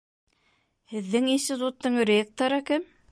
Һеҙҙең 0.93 1.29
институттың 1.33 1.99
ректоры 2.11 2.59
кем? 2.71 2.93